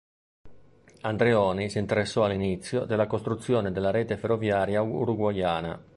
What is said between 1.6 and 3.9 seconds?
si interessò all'inizio della costruzione